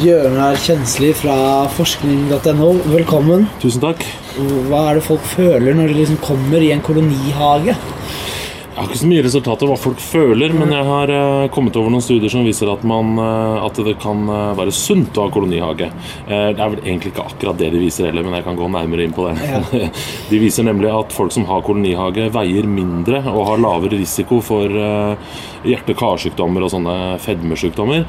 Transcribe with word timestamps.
Bjørnar 0.00 0.56
Kjensli 0.56 1.10
fra 1.12 1.34
forskning.no, 1.76 2.68
velkommen. 2.88 3.42
Tusen 3.60 3.82
takk. 3.82 4.00
Hva 4.70 4.86
er 4.88 4.96
det 4.96 5.02
folk 5.04 5.26
føler 5.28 5.76
når 5.76 5.90
de 5.90 5.96
liksom 5.98 6.16
kommer 6.24 6.64
i 6.64 6.70
en 6.72 6.80
kolonihage? 6.80 7.74
Jeg 8.70 8.78
har 8.78 8.86
ikke 8.86 8.98
så 9.00 9.08
mye 9.10 9.22
resultater 9.26 9.66
hva 9.66 9.76
folk 9.82 9.98
føler, 9.98 10.52
men 10.54 10.70
jeg 10.70 10.86
har 10.86 11.10
uh, 11.10 11.48
kommet 11.50 11.74
over 11.74 11.90
noen 11.90 12.04
studier 12.06 12.30
som 12.30 12.44
viser 12.46 12.70
at, 12.70 12.84
man, 12.86 13.16
uh, 13.18 13.64
at 13.66 13.80
det 13.82 13.96
kan 13.98 14.22
uh, 14.30 14.52
være 14.54 14.70
sunt 14.70 15.18
å 15.18 15.24
ha 15.26 15.32
kolonihage. 15.34 15.88
det 16.30 16.38
er 16.54 16.70
vel 16.70 16.78
egentlig 16.84 17.10
ikke 17.10 17.24
akkurat 17.26 17.58
det 17.58 17.72
de 17.74 17.80
viser 17.82 18.06
heller, 18.06 18.22
men 18.22 18.36
jeg 18.38 18.46
kan 18.46 18.58
gå 18.58 18.68
nærmere 18.70 19.02
inn 19.02 19.14
på 19.16 19.26
det. 19.26 19.88
De 20.30 20.38
viser 20.38 20.62
nemlig 20.68 20.92
at 20.94 21.10
folk 21.14 21.34
som 21.34 21.48
har 21.48 21.64
kolonihage, 21.66 22.28
veier 22.30 22.68
mindre 22.70 23.24
og 23.32 23.48
har 23.48 23.62
lavere 23.64 23.98
risiko 23.98 24.38
for 24.44 24.70
hjerte-karsykdommer 25.66 26.62
og 26.64 26.70
sånne 26.72 26.94
fedmesykdommer. 27.20 28.06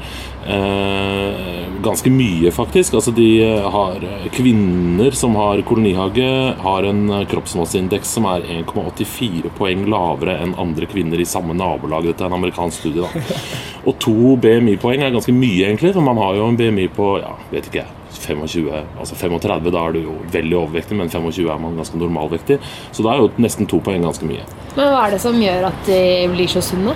ganske 1.82 2.10
mye, 2.10 2.52
faktisk. 2.54 2.94
Altså, 2.94 3.12
de 3.14 3.42
har 3.74 4.06
Kvinner 4.32 5.10
som 5.18 5.34
har 5.36 5.62
kolonihage, 5.66 6.30
har 6.62 6.88
en 6.88 7.02
kroppsmasseindeks 7.30 8.14
som 8.16 8.28
er 8.30 8.46
1,84 8.62 9.52
poeng 9.58 9.84
lavere 9.90 10.38
enn 10.42 10.54
andre 10.62 10.88
kvinner 10.90 11.20
i 11.20 11.28
samme 11.28 11.56
nabolag. 11.58 12.06
Dette 12.08 12.24
er 12.24 12.30
en 12.30 12.38
amerikansk 12.38 12.84
studie. 12.84 13.02
da. 13.02 13.40
Og 13.86 13.98
to 14.02 14.36
BMI-poeng 14.42 15.02
er 15.02 15.14
ganske 15.14 15.34
mye, 15.34 15.66
egentlig. 15.66 15.92
For 15.96 16.04
man 16.04 16.20
har 16.22 16.38
jo 16.38 16.46
en 16.48 16.58
BMI 16.58 16.88
på 16.94 17.16
ja, 17.22 17.34
vet 17.52 17.68
ikke 17.70 17.86
25, 18.22 18.68
altså 19.00 19.16
35, 19.18 19.72
da 19.72 19.80
er 19.82 19.96
du 19.96 20.04
jo 20.04 20.12
veldig 20.32 20.58
overvektig, 20.58 20.98
men 20.98 21.10
25 21.10 21.48
er 21.50 21.58
man 21.62 21.78
ganske 21.80 21.98
normalvektig. 21.98 22.60
Så 22.94 23.04
da 23.04 23.14
er 23.14 23.24
jo 23.24 23.32
nesten 23.42 23.68
to 23.70 23.80
poeng 23.82 24.04
ganske 24.06 24.28
mye. 24.28 24.46
Men 24.76 24.92
hva 24.92 25.06
er 25.06 25.16
det 25.16 25.22
som 25.24 25.40
gjør 25.40 25.68
at 25.72 25.82
de 25.88 26.02
blir 26.32 26.50
så 26.50 26.62
sunne? 26.64 26.94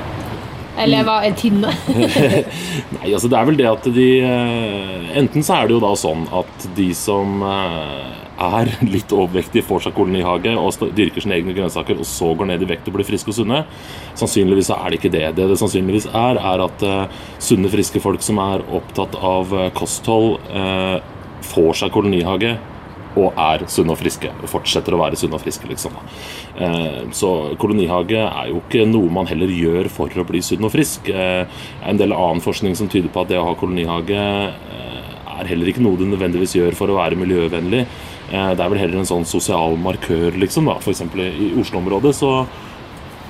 Eller 0.77 1.07
hva 1.09 1.23
tynne? 1.37 1.73
Nei, 2.99 3.09
altså 3.09 3.31
det 3.33 3.39
er 3.39 3.49
vel 3.49 3.57
det 3.57 3.69
at 3.71 3.87
de 3.97 4.09
eh, 4.21 5.07
Enten 5.17 5.45
så 5.45 5.63
er 5.63 5.69
det 5.69 5.77
jo 5.79 5.81
da 5.81 5.95
sånn 5.97 6.27
at 6.37 6.67
de 6.77 6.91
som 6.97 7.41
eh, 7.41 8.26
er 8.37 8.71
litt 8.85 9.13
overvektige, 9.15 9.65
får 9.65 9.87
seg 9.87 9.97
kolonihage 9.97 10.53
og 10.61 10.93
dyrker 10.97 11.25
sine 11.25 11.39
egne 11.39 11.55
grønnsaker, 11.57 11.99
og 11.99 12.09
så 12.09 12.33
går 12.37 12.51
ned 12.53 12.65
i 12.65 12.71
vekt 12.75 12.89
og 12.91 12.99
blir 12.99 13.09
friske 13.09 13.33
og 13.33 13.39
sunne. 13.39 13.63
Sannsynligvis 14.19 14.71
er 14.75 14.87
det 14.91 15.01
ikke 15.01 15.13
det. 15.15 15.27
Det 15.39 15.49
det 15.51 15.59
sannsynligvis 15.61 16.11
er, 16.13 16.41
er 16.41 16.65
at 16.67 16.87
uh, 16.87 17.27
sunne, 17.43 17.73
friske 17.73 18.03
folk 18.05 18.25
som 18.25 18.41
er 18.45 18.65
opptatt 18.77 19.17
av 19.17 19.53
uh, 19.57 19.69
kosthold, 19.77 20.37
uh, 20.53 20.99
får 21.47 21.83
seg 21.83 21.95
kolonihage 21.95 22.57
og 23.17 23.39
er 23.41 23.63
sunne 23.73 23.95
og 23.95 24.01
friske. 24.03 24.29
Og 24.43 24.51
fortsetter 24.53 24.93
å 24.93 25.01
være 25.01 25.17
sunne 25.17 25.39
og 25.39 25.41
friske, 25.41 25.65
liksom. 25.71 25.95
Så 27.17 27.31
kolonihage 27.57 28.19
er 28.21 28.51
jo 28.51 28.59
ikke 28.61 28.85
noe 28.91 29.09
man 29.13 29.29
heller 29.31 29.49
gjør 29.49 29.89
for 29.89 30.13
å 30.21 30.25
bli 30.29 30.43
sunn 30.45 30.67
og 30.69 30.75
frisk. 30.75 31.09
En 31.09 31.97
del 31.97 32.13
annen 32.13 32.45
forskning 32.45 32.77
som 32.77 32.91
tyder 32.93 33.09
på 33.15 33.23
at 33.25 33.31
det 33.33 33.39
å 33.41 33.47
ha 33.47 33.55
kolonihage 33.57 34.21
er 34.21 35.49
heller 35.49 35.71
ikke 35.71 35.85
noe 35.85 35.97
du 35.97 36.05
nødvendigvis 36.11 36.59
gjør 36.59 36.77
for 36.77 36.93
å 36.93 36.99
være 36.99 37.17
miljøvennlig. 37.21 37.87
Eh, 38.31 38.53
det 38.59 38.63
er 38.63 38.71
vel 38.73 38.81
heller 38.83 39.03
en 39.03 39.09
sånn 39.09 39.27
sosial 39.29 39.77
markør, 39.81 40.35
liksom. 40.41 40.71
da 40.71 40.79
F.eks. 40.81 41.05
i 41.23 41.53
Oslo-området. 41.61 42.15
Så 42.19 42.33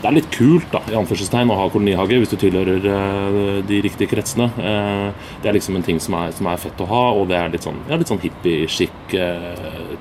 det 0.01 0.11
er 0.11 0.17
litt 0.19 0.29
kult 0.35 0.69
da, 0.73 0.83
i 0.93 0.97
anførselstegn 0.99 1.51
å 1.53 1.61
ha 1.61 1.71
kolonihage 1.73 2.19
hvis 2.21 2.35
du 2.35 2.37
tilhører 2.41 2.85
uh, 2.85 3.63
de 3.67 3.81
riktige 3.85 4.11
kretsene. 4.13 4.51
Uh, 4.59 5.31
det 5.43 5.51
er 5.51 5.57
liksom 5.57 5.79
en 5.79 5.87
ting 5.87 6.01
som 6.03 6.19
er, 6.21 6.35
som 6.37 6.51
er, 6.51 6.61
fett 6.61 6.83
å 6.85 6.89
ha, 6.91 7.07
og 7.17 7.31
det 7.31 7.39
er 7.41 7.55
litt 7.55 7.65
sånn, 7.65 7.81
ja, 7.89 7.99
sånn 8.05 8.21
hippie-chic, 8.23 9.17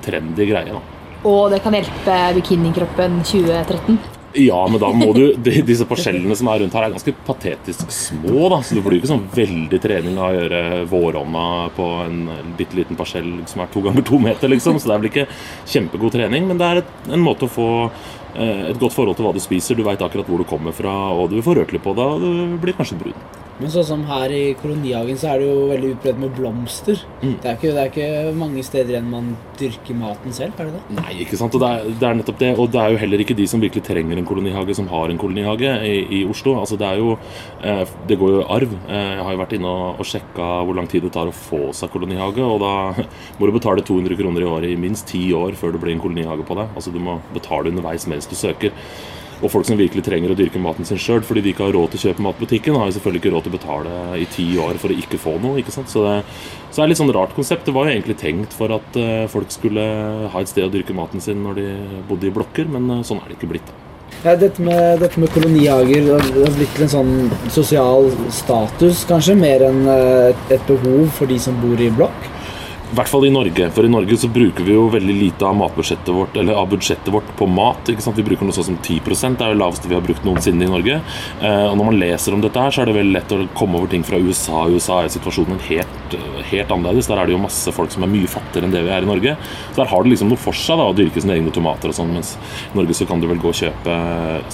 trendy 0.04 0.50
greie. 0.52 0.76
da 0.76 0.84
og 1.26 1.48
det 1.50 1.58
kan 1.64 1.74
hjelpe 1.74 2.16
bikinikroppen 2.36 3.18
2013? 3.26 3.96
Ja, 4.36 4.58
men 4.68 4.80
da 4.82 4.90
må 4.92 5.12
du 5.16 5.22
Disse 5.40 5.86
parsellene 5.88 6.36
som 6.36 6.50
er 6.52 6.60
rundt 6.62 6.74
her, 6.76 6.86
er 6.86 6.94
ganske 6.94 7.14
patetisk 7.26 7.90
små. 7.94 8.48
da, 8.52 8.60
Så 8.60 8.76
du 8.76 8.82
blir 8.84 8.98
ikke 8.98 9.10
sånn 9.10 9.24
veldig 9.32 9.80
trening 9.82 10.18
av 10.20 10.28
å 10.28 10.36
gjøre 10.36 10.60
våronna 10.90 11.46
på 11.76 11.86
en 12.04 12.20
bitte 12.58 12.76
liten 12.76 12.98
parsell 12.98 13.30
som 13.48 13.64
er 13.64 13.72
to 13.72 13.82
ganger 13.86 14.04
to 14.06 14.20
meter, 14.20 14.52
liksom. 14.52 14.80
Så 14.80 14.90
det 14.90 14.94
er 14.96 15.02
vel 15.02 15.10
ikke 15.12 15.26
kjempegod 15.72 16.16
trening, 16.18 16.48
men 16.50 16.60
det 16.60 16.68
er 16.68 16.82
et, 16.82 16.94
en 17.08 17.24
måte 17.24 17.48
å 17.48 17.52
få 17.52 17.70
eh, 17.86 18.70
et 18.72 18.80
godt 18.80 18.96
forhold 18.96 19.16
til 19.16 19.28
hva 19.28 19.34
du 19.36 19.42
spiser. 19.42 19.78
Du 19.78 19.86
veit 19.86 20.02
akkurat 20.04 20.28
hvor 20.28 20.42
du 20.42 20.48
kommer 20.48 20.76
fra, 20.76 20.94
og 21.16 21.32
du 21.32 21.40
får 21.44 21.62
rørt 21.62 21.76
litt 21.76 21.86
på 21.86 21.96
det, 21.96 22.06
og 22.06 22.24
du 22.24 22.60
blir 22.62 22.76
kanskje 22.76 23.00
brun. 23.00 23.45
Men 23.56 23.72
sånn 23.72 23.86
som 23.88 24.02
her 24.04 24.32
i 24.36 24.42
kolonihagen 24.60 25.16
så 25.16 25.30
er 25.32 25.40
det 25.40 25.46
jo 25.48 25.68
veldig 25.70 25.90
utbredt 25.94 26.18
med 26.20 26.32
blomster. 26.36 26.98
Mm. 27.22 27.36
Det, 27.40 27.48
er 27.48 27.54
ikke, 27.56 27.70
det, 27.72 27.82
er 27.82 27.92
ikke, 27.92 28.34
mange 28.36 28.64
steder 28.66 28.92
igjen 28.92 29.08
man 29.08 29.30
dyrker 29.56 29.96
maten 29.96 30.36
selv, 30.36 30.60
er 30.60 30.68
det 30.68 30.76
det? 30.76 30.96
Nei, 30.98 31.14
ikke 31.24 31.38
sant. 31.40 31.56
Og 31.56 31.62
det 31.64 31.70
er, 31.72 31.88
det 31.88 32.08
er, 32.08 32.18
nettopp 32.18 32.42
det. 32.42 32.52
Og 32.60 32.68
det 32.74 32.82
er 32.82 32.92
jo 32.92 33.00
heller 33.00 33.24
ikke 33.24 33.38
de 33.38 33.48
som 33.48 33.62
virkelig 33.64 33.86
trenger 33.88 34.20
en 34.20 34.28
kolonihage, 34.28 34.76
som 34.76 34.90
har 34.92 35.12
en 35.12 35.22
kolonihage 35.22 35.72
i, 35.88 35.96
i 36.18 36.22
Oslo. 36.28 36.58
Altså 36.60 36.76
det 36.80 36.88
er 36.90 37.00
jo 37.00 37.16
eh, 37.16 37.82
Det 38.08 38.20
går 38.20 38.34
jo 38.34 38.44
i 38.44 38.48
arv. 38.58 38.76
Eh, 38.84 39.10
jeg 39.16 39.24
har 39.24 39.36
jo 39.38 39.42
vært 39.46 39.56
inne 39.56 39.72
og, 39.72 40.04
og 40.04 40.12
sjekka 40.12 40.52
hvor 40.68 40.76
lang 40.76 40.92
tid 40.92 41.08
det 41.08 41.14
tar 41.16 41.32
å 41.32 41.36
få 41.36 41.70
seg 41.76 41.92
kolonihage, 41.96 42.44
og 42.44 42.60
da 42.60 43.06
må 43.40 43.48
du 43.48 43.56
betale 43.56 43.84
200 43.86 44.20
kroner 44.20 44.44
i 44.44 44.50
året 44.52 44.74
i 44.74 44.80
minst 44.80 45.08
ti 45.08 45.30
år 45.36 45.56
før 45.56 45.72
det 45.72 45.80
blir 45.80 45.96
en 45.96 46.04
kolonihage 46.04 46.44
på 46.44 46.60
deg. 46.60 46.76
Altså 46.76 46.92
du 46.92 47.00
må 47.00 47.22
betale 47.32 47.72
underveis 47.72 48.04
mens 48.10 48.28
du 48.28 48.36
søker. 48.36 48.76
Og 49.44 49.50
folk 49.52 49.66
som 49.68 49.76
virkelig 49.76 50.04
trenger 50.06 50.32
å 50.32 50.36
dyrke 50.38 50.60
maten 50.62 50.86
sin 50.88 51.00
sjøl 51.00 51.24
fordi 51.26 51.42
de 51.44 51.52
ikke 51.52 51.66
har 51.66 51.74
råd 51.76 51.92
til 51.92 52.00
å 52.00 52.04
kjøpe 52.06 52.24
mat 52.24 52.38
på 52.38 52.46
butikken, 52.46 52.76
har 52.80 52.88
jo 52.88 52.96
selvfølgelig 52.96 53.22
ikke 53.22 53.32
råd 53.34 53.46
til 53.46 53.52
å 53.52 53.56
betale 53.56 53.96
i 54.22 54.28
ti 54.32 54.46
år 54.62 54.78
for 54.80 54.92
å 54.92 55.00
ikke 55.02 55.20
få 55.20 55.36
noe. 55.42 55.60
ikke 55.60 55.74
sant? 55.74 55.92
Så 55.92 56.04
det, 56.06 56.14
så 56.70 56.80
det 56.80 56.86
er 56.86 56.92
litt 56.92 57.02
sånn 57.02 57.12
rart 57.16 57.34
konsept. 57.36 57.66
Det 57.68 57.74
var 57.76 57.88
jo 57.88 57.96
egentlig 57.96 58.16
tenkt 58.22 58.56
for 58.56 58.72
at 58.78 59.00
uh, 59.00 59.26
folk 59.32 59.52
skulle 59.52 59.84
ha 60.32 60.40
et 60.40 60.52
sted 60.52 60.64
å 60.64 60.72
dyrke 60.72 60.96
maten 60.96 61.20
sin 61.24 61.42
når 61.44 61.60
de 61.60 61.66
bodde 62.08 62.30
i 62.30 62.32
blokker, 62.32 62.70
men 62.72 62.88
uh, 62.94 63.02
sånn 63.06 63.20
er 63.20 63.28
det 63.28 63.36
ikke 63.36 63.52
blitt. 63.52 63.68
da. 63.68 63.82
Ja, 64.24 64.32
dette, 64.38 64.62
med, 64.64 65.02
dette 65.02 65.20
med 65.20 65.30
kolonihager 65.34 66.08
har 66.14 66.54
blitt 66.56 66.78
en 66.80 66.90
sånn 66.90 67.12
sosial 67.52 68.08
status, 68.32 69.04
kanskje, 69.06 69.36
mer 69.38 69.66
enn 69.68 69.84
uh, 69.84 70.48
et 70.48 70.64
behov 70.70 71.10
for 71.18 71.28
de 71.28 71.36
som 71.42 71.58
bor 71.60 71.80
i 71.82 71.90
blokk? 71.92 72.32
I 72.86 72.94
hvert 72.94 73.10
fall 73.10 73.24
i 73.26 73.32
Norge. 73.34 73.66
For 73.74 73.82
i 73.82 73.90
Norge 73.90 74.14
så 74.20 74.28
bruker 74.30 74.62
vi 74.62 74.74
jo 74.76 74.84
veldig 74.92 75.14
lite 75.18 75.46
av 75.48 75.56
matbudsjettet 75.58 76.10
vårt 76.14 76.36
Eller 76.38 76.54
av 76.54 76.68
budsjettet 76.70 77.08
vårt 77.10 77.26
på 77.36 77.48
mat. 77.50 77.88
ikke 77.90 78.04
sant? 78.04 78.14
Vi 78.16 78.22
bruker 78.22 78.46
noe 78.46 78.54
sånn 78.54 78.68
som 78.68 78.76
10% 78.78 79.40
Det 79.40 79.42
er 79.42 79.54
det 79.56 79.58
laveste 79.58 79.90
vi 79.90 79.96
har 79.96 80.04
brukt 80.04 80.22
noensinne 80.24 80.62
i 80.62 80.70
Norge. 80.70 81.00
Eh, 81.42 81.64
og 81.66 81.74
når 81.80 81.88
man 81.88 81.98
leser 81.98 82.36
om 82.36 82.44
dette 82.44 82.62
her, 82.62 82.70
så 82.70 82.82
er 82.84 82.90
det 82.90 82.94
veldig 82.94 83.16
lett 83.16 83.34
å 83.34 83.48
komme 83.58 83.80
over 83.80 83.90
ting 83.90 84.04
fra 84.06 84.20
USA. 84.22 84.62
I 84.68 84.78
USA 84.78 85.00
er 85.02 85.10
situasjonen 85.10 85.58
helt, 85.66 86.14
helt 86.52 86.70
annerledes. 86.76 87.08
Der 87.10 87.18
er 87.18 87.26
det 87.26 87.34
jo 87.34 87.42
masse 87.42 87.74
folk 87.74 87.90
som 87.90 88.06
er 88.06 88.12
mye 88.12 88.30
fattigere 88.30 88.70
enn 88.70 88.76
det 88.76 88.84
vi 88.86 88.94
er 88.94 89.02
i 89.02 89.10
Norge. 89.10 89.34
Så 89.72 89.82
der 89.82 89.90
har 89.90 90.06
det 90.06 90.14
liksom 90.14 90.30
noe 90.30 90.44
for 90.46 90.54
seg 90.54 90.78
da, 90.78 90.86
å 90.86 90.96
dyrke 90.96 91.24
sine 91.24 91.34
egne 91.40 91.54
tomater 91.54 91.90
og 91.90 91.98
sånn. 91.98 92.14
Mens 92.14 92.36
i 92.70 92.78
Norge 92.78 92.94
så 93.00 93.08
kan 93.10 93.20
du 93.20 93.26
vel 93.26 93.42
gå 93.42 93.50
og 93.50 93.58
kjøpe 93.64 93.98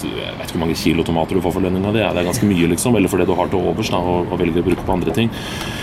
Jeg 0.02 0.34
vet 0.38 0.48
ikke 0.48 0.56
hvor 0.56 0.64
mange 0.64 0.78
kilo 0.80 1.04
tomater 1.04 1.36
du 1.36 1.44
får 1.44 1.56
for 1.58 1.68
lønninga 1.68 1.92
di. 1.92 2.00
Det 2.00 2.24
er 2.24 2.30
ganske 2.32 2.48
mye, 2.48 2.72
liksom. 2.72 2.96
Eller 2.96 3.12
for 3.12 3.20
det 3.20 3.28
du 3.28 3.36
har 3.36 3.52
til 3.52 3.60
overs 3.60 3.92
da, 3.92 4.00
og 4.00 4.34
velger 4.40 4.64
å 4.64 4.68
bruke 4.72 4.88
på 4.88 4.96
andre 4.96 5.12
ting. 5.20 5.28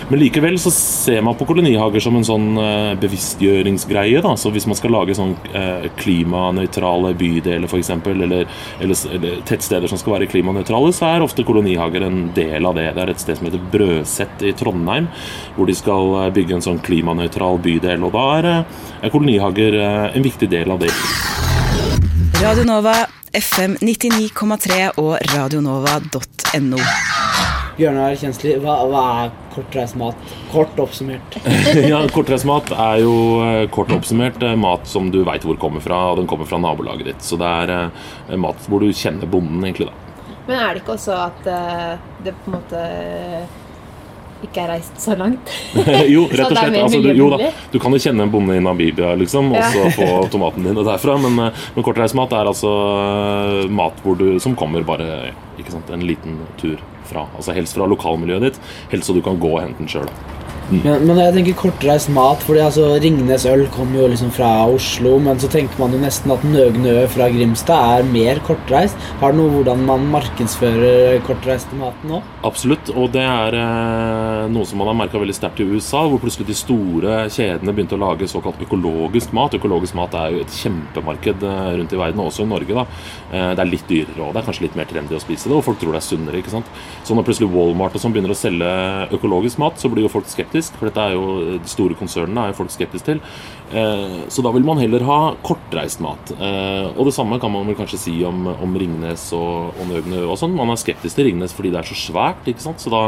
Men 0.09 0.23
likevel 0.25 0.57
så 0.57 0.73
ser 0.73 1.21
man 1.21 1.37
på 1.37 1.45
kolonihager 1.45 2.01
som 2.01 2.17
en 2.17 2.25
sånn 2.25 2.38
sånn 2.39 2.59
eh, 2.61 2.93
bevisstgjøringsgreie. 2.99 4.21
da, 4.21 4.35
så 4.37 4.51
Hvis 4.51 4.67
man 4.67 4.77
skal 4.77 4.93
lage 4.93 5.15
sånn 5.15 5.35
eh, 5.53 5.89
klimanøytrale 5.99 7.13
bydeler 7.19 7.67
f.eks., 7.67 7.89
eller, 7.89 8.47
eller, 8.79 9.41
tettsteder 9.45 9.87
som 9.87 9.99
skal 9.99 10.17
være 10.17 10.29
klimanøytrale, 10.31 10.93
så 10.93 11.09
er 11.13 11.25
ofte 11.25 11.45
kolonihager 11.47 12.05
en 12.05 12.31
del 12.35 12.65
av 12.65 12.75
det. 12.75 12.89
Det 12.95 13.03
er 13.03 13.13
et 13.13 13.23
sted 13.23 13.39
som 13.39 13.49
heter 13.49 13.63
Brøset 13.73 14.43
i 14.43 14.53
Trondheim, 14.57 15.09
hvor 15.57 15.69
de 15.69 15.77
skal 15.77 16.15
eh, 16.23 16.33
bygge 16.35 16.57
en 16.57 16.65
sånn 16.65 16.81
klimanøytral 16.85 17.61
bydel. 17.63 18.03
og 18.07 18.15
Da 18.15 18.25
er, 18.39 18.51
er 19.03 19.13
kolonihager 19.13 19.79
en 19.79 20.25
viktig 20.25 20.49
del 20.51 20.71
av 20.71 20.81
det. 20.83 20.91
Radio 22.39 22.63
Nova, 22.67 22.95
FM 23.35 23.77
99,3 23.83 24.93
og 24.97 25.17
radionova.no. 25.35 26.79
Bjørnar 27.79 28.15
Kjensli, 28.19 28.57
hva, 28.59 28.73
hva 28.91 29.01
er 29.23 29.29
kortreist 29.53 29.95
mat? 29.99 30.33
Kort 30.51 30.79
oppsummert. 30.83 31.37
ja, 31.91 32.01
Kortreist 32.11 32.47
mat 32.49 32.73
er 32.75 32.99
jo 33.05 33.13
eh, 33.45 33.63
kort 33.71 33.93
oppsummert 33.95 34.43
eh, 34.43 34.57
mat 34.59 34.87
som 34.89 35.07
du 35.13 35.21
veit 35.27 35.47
hvor 35.47 35.59
kommer 35.61 35.83
fra, 35.83 36.01
og 36.11 36.19
den 36.19 36.27
kommer 36.27 36.49
fra 36.49 36.59
nabolaget 36.59 37.07
ditt. 37.07 37.23
Så 37.23 37.39
det 37.39 37.47
er 37.63 37.73
eh, 37.77 38.35
mat 38.35 38.67
hvor 38.67 38.83
du 38.83 38.91
kjenner 38.91 39.31
bonden, 39.31 39.63
egentlig. 39.63 39.87
da. 39.87 40.35
Men 40.49 40.57
er 40.57 40.73
det 40.73 40.83
ikke 40.83 40.97
også 40.97 41.15
at 41.29 41.49
det 42.25 42.33
på 42.41 42.49
en 42.49 42.55
måte 42.57 42.83
ikke 44.45 44.63
er 44.63 44.71
reist 44.73 44.99
så 45.01 45.15
langt. 45.19 45.51
jo, 46.13 46.25
rett 46.31 46.45
og 46.47 46.55
slett. 46.55 46.77
Altså, 46.79 47.01
du, 47.03 47.09
jo, 47.17 47.29
da, 47.33 47.49
du 47.73 47.79
kan 47.81 47.95
jo 47.95 48.01
kjenne 48.01 48.25
en 48.25 48.33
bonde 48.33 48.55
i 48.57 48.63
Namibia 48.63 49.11
liksom, 49.19 49.51
og 49.53 49.73
så 49.73 49.89
få 49.97 50.09
tomaten 50.31 50.67
din 50.67 50.79
derfra. 50.79 51.17
Men, 51.21 51.51
men 51.75 51.85
kortreismat 51.85 52.35
er 52.37 52.51
altså 52.51 52.73
mat 53.73 53.99
du, 54.19 54.27
som 54.41 54.55
kommer 54.59 54.85
bare 54.87 55.33
sant, 55.67 55.91
en 55.93 56.05
liten 56.07 56.39
tur 56.61 56.79
fra. 57.09 57.27
Altså 57.35 57.55
Helst 57.57 57.77
fra 57.77 57.89
lokalmiljøet 57.89 58.47
ditt, 58.49 58.61
helst 58.93 59.09
så 59.09 59.17
du 59.17 59.23
kan 59.25 59.39
gå 59.41 59.55
og 59.57 59.63
hente 59.63 59.83
den 59.83 59.91
sjøl. 59.91 60.09
Mm. 60.69 60.81
Men, 60.83 61.05
men, 61.07 61.17
jeg 61.17 61.33
tenker 61.33 61.55
kortreist 61.57 62.11
mat, 62.13 62.43
fordi 62.45 62.61
altså 62.61 62.91
Ringnes 63.01 63.45
øl 63.49 63.63
kommer 63.73 64.03
jo 64.03 64.09
liksom 64.11 64.29
fra 64.33 64.49
Oslo, 64.69 65.15
men 65.25 65.39
så 65.41 65.49
tenker 65.49 65.79
man 65.81 65.95
jo 65.95 66.01
nesten 66.01 66.29
at 66.35 66.43
Nøgnø 66.45 66.93
fra 67.09 67.25
Grimstad 67.33 67.95
er 67.97 68.05
mer 68.05 68.41
kortreist. 68.45 68.99
Har 69.17 69.33
det 69.33 69.39
noe 69.39 69.53
hvordan 69.55 69.81
man 69.87 70.05
markedsfører 70.13 71.17
kortreiste 71.25 71.73
maten 71.79 72.13
nå? 72.13 72.19
Absolutt, 72.45 72.91
og 72.93 73.09
det 73.15 73.23
er 73.25 73.57
eh, 73.57 74.43
noe 74.53 74.67
som 74.69 74.77
man 74.81 74.91
har 74.91 74.99
merka 74.99 75.21
veldig 75.21 75.37
sterkt 75.39 75.63
i 75.63 75.67
USA, 75.71 76.03
hvor 76.05 76.21
plutselig 76.21 76.51
de 76.51 76.57
store 76.59 77.17
kjedene 77.33 77.73
begynte 77.73 77.97
å 77.97 78.03
lage 78.03 78.29
såkalt 78.29 78.61
økologisk 78.67 79.33
mat. 79.33 79.57
Økologisk 79.57 79.97
mat 79.97 80.13
er 80.21 80.37
jo 80.37 80.45
et 80.45 80.59
kjempemarked 80.61 81.47
eh, 81.49 81.71
rundt 81.81 81.97
i 81.97 82.01
verden, 82.03 82.23
også 82.27 82.45
i 82.45 82.51
Norge. 82.53 82.77
da. 82.77 82.85
Eh, 83.33 83.49
det 83.57 83.65
er 83.65 83.73
litt 83.73 83.89
dyrere 83.89 84.27
og 84.27 84.37
det 84.37 84.43
er 84.43 84.49
kanskje 84.51 84.67
litt 84.67 84.77
mer 84.77 84.89
trendy 84.89 85.17
å 85.17 85.23
spise 85.23 85.49
det, 85.49 85.57
og 85.57 85.65
folk 85.65 85.81
tror 85.81 85.97
det 85.97 86.03
er 86.03 86.09
sunnere. 86.11 86.43
ikke 86.43 86.53
sant? 86.53 86.69
Så 87.01 87.17
når 87.17 87.25
plutselig 87.25 87.49
Walmart 87.49 87.97
og 87.97 88.05
sånn 88.05 88.13
begynner 88.13 88.37
å 88.37 88.37
selge 88.37 88.69
økologisk 89.17 89.57
mat, 89.65 89.81
så 89.81 89.89
blir 89.89 90.05
jo 90.05 90.13
folk 90.13 90.29
skeptiske 90.29 90.58
skeptisk, 90.59 90.79
for 90.79 90.89
dette 90.89 91.05
er 91.05 91.15
jo 91.15 91.59
de 91.59 91.69
store 91.69 91.95
konsernene 91.97 92.43
er 92.43 92.51
jo 92.51 92.59
folk 92.59 92.73
skeptiske 92.73 93.07
til. 93.07 93.21
Eh, 93.71 94.27
så 94.29 94.41
da 94.41 94.51
vil 94.51 94.65
man 94.65 94.79
heller 94.81 95.03
ha 95.05 95.35
kortreist 95.45 96.01
mat. 96.01 96.31
Eh, 96.33 96.89
og 96.95 97.05
det 97.05 97.13
samme 97.13 97.39
kan 97.39 97.51
man 97.51 97.67
vel 97.67 97.77
kanskje 97.77 97.99
si 98.01 98.15
om, 98.25 98.47
om 98.49 98.77
Ringnes 98.77 99.29
og, 99.37 99.75
og 99.77 99.89
Nøgnø 99.91 100.23
og 100.25 100.37
sånn. 100.39 100.55
Man 100.57 100.71
er 100.73 100.79
skeptisk 100.81 101.19
til 101.19 101.29
Ringnes 101.29 101.53
fordi 101.55 101.71
det 101.73 101.81
er 101.81 101.89
så 101.89 101.97
svært, 101.97 102.47
ikke 102.49 102.63
sant? 102.63 102.81
så 102.81 102.91
da 102.93 103.03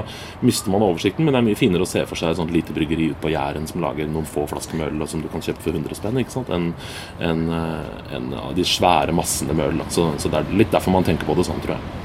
mister 0.45 0.71
man 0.71 0.85
oversikten. 0.85 1.25
Men 1.25 1.35
det 1.35 1.41
er 1.41 1.49
mye 1.49 1.59
finere 1.59 1.87
å 1.87 1.89
se 1.89 2.05
for 2.09 2.19
seg 2.19 2.33
et 2.33 2.41
sånt 2.41 2.53
lite 2.53 2.75
bryggeri 2.75 3.11
ute 3.11 3.21
på 3.21 3.33
Jæren 3.33 3.67
som 3.69 3.81
lager 3.83 4.09
noen 4.09 4.29
få 4.29 4.45
flasker 4.51 4.77
med 4.79 4.91
øl, 4.91 5.01
og 5.03 5.11
som 5.11 5.23
du 5.23 5.29
kan 5.31 5.43
kjøpe 5.43 5.63
for 5.65 5.75
100 5.75 5.99
spenn, 5.99 6.21
ikke 6.21 6.37
sant? 6.37 6.51
enn 6.51 6.71
en, 7.21 7.41
en 8.15 8.31
av 8.37 8.53
de 8.57 8.65
svære 8.67 9.15
massene 9.15 9.55
med 9.57 9.73
øl. 9.73 9.83
Så, 9.93 10.11
så 10.21 10.31
det 10.31 10.41
er 10.41 10.55
litt 10.61 10.73
derfor 10.73 10.93
man 10.93 11.07
tenker 11.07 11.27
på 11.27 11.37
det 11.37 11.47
sånn, 11.47 11.61
tror 11.63 11.77
jeg. 11.77 12.00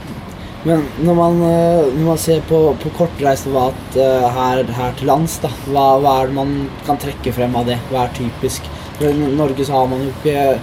Men 0.67 0.83
når 1.07 1.15
man, 1.15 1.37
eh, 1.47 1.93
når 1.95 2.07
man 2.09 2.19
ser 2.19 2.41
på, 2.49 2.59
på 2.83 2.91
kortreist 2.99 3.47
mat 3.55 3.99
eh, 4.03 4.25
her, 4.39 4.65
her 4.79 4.97
til 4.99 5.07
lands, 5.13 5.37
da, 5.45 5.51
hva, 5.69 5.85
hva 6.03 6.15
er 6.23 6.33
det 6.33 6.39
man 6.41 6.57
kan 6.89 6.99
trekke 7.03 7.35
frem 7.37 7.55
av 7.59 7.69
det? 7.71 7.77
Hva 7.93 8.07
er 8.07 8.17
typisk? 8.17 8.67
For 8.97 9.07
I 9.07 9.31
Norge 9.37 9.67
så 9.69 9.77
har 9.77 9.87
man 9.93 10.03
jo 10.03 10.11
ikke 10.11 10.57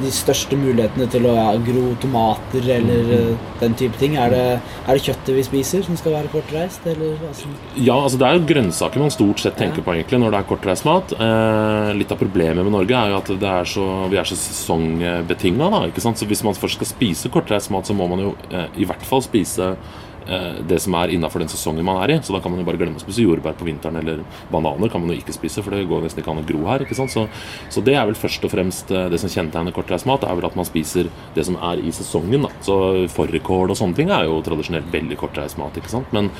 de 0.00 0.10
største 0.14 0.56
mulighetene 0.58 1.06
til 1.12 1.26
å 1.28 1.34
ja, 1.36 1.46
gro 1.64 1.84
tomater 2.02 2.66
eller 2.76 3.10
mm. 3.10 3.42
den 3.60 3.76
type 3.78 4.00
ting? 4.00 4.16
Er 4.20 4.32
det, 4.34 4.42
er 4.84 4.90
det, 4.90 5.04
kjøttet 5.04 5.32
vi 5.38 5.44
spiser 5.46 5.84
som 5.86 5.98
skal 6.00 6.16
være 6.16 6.32
kortreist? 6.32 6.86
Eller, 6.90 7.16
altså? 7.28 7.50
Ja, 7.76 7.96
altså 7.96 8.20
det 8.20 8.28
er 8.28 8.38
jo 8.38 8.46
grønnsaker 8.50 9.02
man 9.02 9.14
stort 9.14 9.42
sett 9.42 9.58
tenker 9.60 9.82
ja. 9.82 9.86
på 9.86 9.96
egentlig 9.96 10.22
når 10.22 10.34
det 10.34 10.40
er 10.40 10.48
kortreist 10.50 10.88
mat. 10.88 11.14
Eh, 11.14 11.90
litt 11.98 12.14
av 12.14 12.20
problemet 12.20 12.62
med 12.62 12.74
Norge 12.74 13.00
er 13.00 13.12
jo 13.12 13.20
at 13.20 13.34
er 13.54 13.70
så, 13.74 13.88
vi 14.12 14.20
er 14.20 14.28
så 14.28 14.38
sesongbetinga. 14.38 15.70
Så 16.04 16.28
hvis 16.30 16.44
man 16.46 16.56
først 16.58 16.80
skal 16.80 16.90
spise 16.90 17.32
kortreist 17.32 17.72
mat, 17.74 17.86
så 17.88 17.96
må 17.96 18.08
man 18.10 18.24
jo 18.24 18.34
eh, 18.50 18.66
i 18.82 18.88
hvert 18.88 19.04
fall 19.06 19.22
spise 19.24 19.74
det 20.68 20.78
som 20.82 20.94
er 20.98 21.12
innafor 21.14 21.42
den 21.42 21.50
sesongen 21.52 21.84
man 21.86 22.00
er 22.02 22.14
i. 22.14 22.18
Så 22.24 22.34
da 22.34 22.40
kan 22.42 22.52
man 22.52 22.62
jo 22.62 22.66
bare 22.68 22.80
glemme 22.80 23.00
å 23.00 23.02
spise 23.02 23.24
jordbær 23.24 23.56
på 23.58 23.66
vinteren, 23.68 23.98
eller 24.00 24.22
bananer 24.52 24.90
kan 24.92 25.02
man 25.02 25.12
jo 25.12 25.20
ikke 25.20 25.36
spise, 25.36 25.62
for 25.64 25.74
det 25.74 25.86
går 25.90 26.04
nesten 26.04 26.22
ikke 26.22 26.32
an 26.32 26.42
å 26.42 26.46
gro 26.48 26.64
her. 26.68 26.84
ikke 26.84 26.98
sant? 26.98 27.12
Så, 27.14 27.26
så 27.72 27.84
det 27.84 27.96
er 27.98 28.06
vel 28.08 28.18
først 28.18 28.44
og 28.46 28.52
fremst 28.54 28.92
eh, 28.94 29.08
det 29.12 29.20
som 29.22 29.32
kjennetegner 29.32 29.74
kortreist 29.74 30.08
er 30.08 30.36
vel 30.36 30.48
at 30.48 30.58
man 30.58 30.68
spiser 30.68 31.10
det 31.34 31.46
som 31.46 31.58
er 31.70 31.82
i 31.82 31.92
sesongen. 31.94 32.46
da. 32.46 32.52
Så 32.64 32.76
fårikål 33.14 33.74
og 33.74 33.80
sånne 33.80 33.98
ting 33.98 34.12
er 34.14 34.28
jo 34.28 34.42
tradisjonelt 34.44 34.92
veldig 34.92 35.18
kortreist 35.20 35.60
mat. 35.60 35.76
ikke 35.80 35.92
sant? 35.92 36.12
Men 36.16 36.32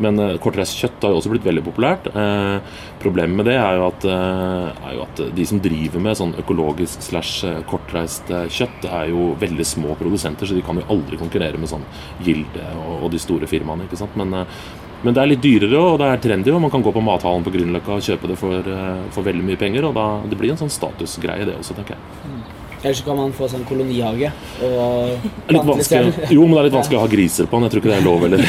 men 0.00 0.20
uh, 0.22 0.36
kortreist 0.40 0.78
kjøtt 0.78 1.02
har 1.04 1.12
jo 1.12 1.20
også 1.20 1.32
blitt 1.32 1.46
veldig 1.46 1.64
populært. 1.66 2.06
Eh, 2.14 2.78
problemet 3.00 3.36
med 3.40 3.48
det 3.48 3.56
er 3.58 3.78
jo, 3.78 3.86
at, 3.88 4.04
eh, 4.04 4.86
er 4.88 4.96
jo, 4.96 5.04
at, 5.06 5.22
de 5.36 5.46
som 5.48 5.60
driver 5.62 6.02
med 6.04 6.18
sånn 6.18 6.34
økologisk 6.40 7.02
slash 7.04 7.46
eh, 7.48 7.60
kortreist 7.68 8.30
eh, 8.32 8.46
kjøtt, 8.52 8.86
er 8.90 9.10
jo 9.12 9.30
veldig 9.40 9.66
små 9.66 9.96
produsenter, 10.00 10.48
så 10.48 10.56
de 10.56 10.64
kan 10.64 10.78
jo 10.80 10.86
aldri 10.92 11.18
konkurrere 11.20 11.60
med 11.60 11.70
sånn 11.70 11.86
Gilde 12.24 12.66
og, 12.76 13.06
og 13.06 13.14
de 13.14 13.19
store 13.22 13.48
firmaene. 13.50 13.86
ikke 13.86 13.98
sant? 14.00 14.16
Men, 14.20 14.32
eh, 14.42 14.62
men, 15.02 15.14
det 15.16 15.22
er 15.22 15.30
litt 15.30 15.44
dyrere 15.44 15.80
og 15.80 15.98
det 16.00 16.08
er 16.10 16.22
trendy, 16.24 16.52
og 16.52 16.64
man 16.64 16.72
kan 16.72 16.82
gå 16.84 16.92
på 16.92 17.02
mathallen 17.04 17.44
på 17.46 17.52
Grünerløkka 17.54 17.96
og 17.96 18.04
kjøpe 18.04 18.28
det 18.32 18.38
for, 18.40 18.72
for, 19.14 19.24
veldig 19.24 19.46
mye 19.46 19.60
penger. 19.60 19.88
Og 19.88 19.94
da, 19.96 20.08
det 20.28 20.40
blir 20.40 20.52
en 20.52 20.60
sånn 20.60 20.72
statusgreie, 20.72 21.46
det 21.48 21.56
også, 21.60 21.76
tenker 21.78 21.96
jeg. 21.96 22.26
Mm. 22.26 22.42
Eller 22.82 22.94
så 22.96 23.04
kan 23.04 23.16
man 23.16 23.32
få 23.36 23.48
sånn 23.52 23.64
kolonihage. 23.68 24.32
Og 24.64 25.24
litt 25.52 26.32
jo, 26.32 26.44
men 26.44 26.56
det 26.56 26.60
er 26.60 26.68
litt 26.68 26.76
vanskelig 26.80 27.00
å 27.00 27.04
ha 27.04 27.12
griser 27.12 27.48
på 27.48 27.60
den. 27.60 27.68
Jeg 27.68 27.74
tror 27.74 27.82
ikke 27.82 27.92
det 27.92 27.98
er 28.00 28.06
lov, 28.08 28.20
eller 28.28 28.40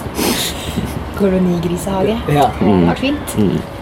kolonigrisehage. 1.20 2.16
Ja. 2.28 2.48
Det 2.56 2.64
hadde 2.64 2.88
vært 2.90 3.04
fint. 3.04 3.38
Mm. 3.40 3.79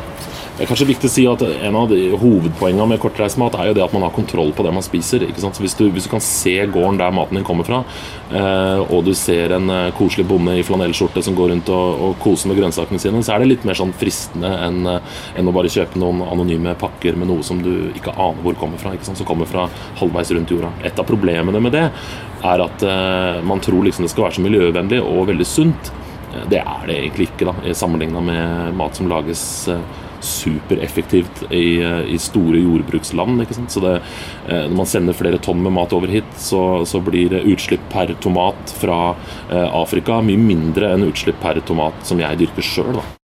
Det 0.58 0.64
er 0.64 0.72
kanskje 0.72 0.88
viktig 0.88 1.06
å 1.06 1.12
si 1.12 1.22
at 1.30 1.42
En 1.68 1.76
av 1.78 1.84
de 1.86 2.08
hovedpoengene 2.18 2.88
med 2.90 2.98
kortreist 2.98 3.38
mat 3.38 3.54
er 3.54 3.68
jo 3.68 3.74
det 3.76 3.82
at 3.84 3.92
man 3.94 4.02
har 4.02 4.14
kontroll 4.14 4.48
på 4.50 4.64
det 4.66 4.72
man 4.74 4.82
spiser. 4.82 5.22
hvis 5.22 5.76
du, 5.78 5.84
hvis 5.86 6.06
du 6.08 6.10
kan 6.10 6.20
se 6.20 6.66
gården 6.66 6.98
der 6.98 7.12
maten 7.14 7.36
din 7.38 7.44
kommer 7.46 7.62
fra, 7.62 7.84
eh, 8.34 8.80
og 8.90 9.04
du 9.04 9.14
ser 9.14 9.52
en 9.54 9.70
eh, 9.70 9.92
koselig 9.94 10.26
bonde 10.26 10.56
i 10.58 10.64
flanellskjorte 10.66 11.22
som 11.22 11.36
går 11.36 11.52
rundt 11.52 11.68
og, 11.70 12.02
og, 12.02 12.16
koser 12.18 12.50
med 12.50 12.58
grønnsakene 12.58 12.98
sine, 12.98 13.22
så 13.22 13.36
er 13.36 13.38
det 13.38 13.52
litt 13.52 13.66
mer 13.68 13.78
sånn 13.78 13.94
fristende 13.94 14.50
enn, 14.66 14.80
eh, 14.86 15.20
enn 15.38 15.46
å 15.46 15.54
bare 15.54 15.70
kjøpe 15.70 16.02
noen 16.02 16.24
anonyme 16.26 16.74
pakker 16.74 17.14
med 17.14 17.30
noe 17.30 17.46
som 17.46 17.62
du 17.62 17.92
ikke 17.94 18.16
aner 18.16 18.42
hvor 18.42 18.58
kommer 18.58 18.82
fra. 18.82 18.96
Som 19.06 19.14
kommer 19.28 19.46
fra 19.46 19.68
halvveis 20.00 20.34
rundt 20.34 20.50
jorda. 20.50 20.72
Et 20.82 20.98
av 20.98 21.06
problemene 21.06 21.62
med 21.62 21.76
det 21.76 21.86
er 21.86 22.64
at 22.64 22.82
man 23.46 23.62
tror 23.62 23.86
liksom 23.86 24.04
det 24.04 24.10
skal 24.10 24.26
være 24.26 24.38
så 24.38 24.42
miljøvennlig 24.42 25.00
og 25.02 25.28
veldig 25.30 25.46
sunt. 25.46 25.90
Det 26.50 26.60
er 26.60 26.84
det 26.86 26.98
egentlig 26.98 27.30
ikke, 27.30 27.48
da, 27.50 27.74
sammenligna 27.74 28.22
med 28.22 28.76
mat 28.78 28.98
som 28.98 29.10
lages 29.10 29.46
supereffektivt 30.24 31.44
i, 31.50 31.80
eh, 31.82 32.14
i 32.14 32.18
store 32.18 32.62
jordbruksland. 32.62 33.42
ikke 33.42 33.54
sant? 33.54 33.70
Så 33.70 33.80
det, 33.80 34.02
eh, 34.48 34.68
Når 34.68 34.76
man 34.76 34.86
sender 34.86 35.12
flere 35.12 35.38
tonn 35.38 35.62
med 35.62 35.72
mat 35.72 35.92
over 35.92 36.08
hit, 36.08 36.24
så, 36.36 36.84
så 36.86 37.02
blir 37.02 37.30
utslipp 37.44 37.88
per 37.90 38.14
tomat 38.20 38.74
fra 38.80 39.14
Afrika 39.50 40.20
mye 40.22 40.38
mindre 40.38 40.92
enn 40.94 41.08
utslipp 41.08 41.40
per 41.40 41.60
tomat 41.60 41.94
som 42.02 42.18
jeg 42.18 42.38
dyrker 42.38 42.62
sjøl. 42.62 43.17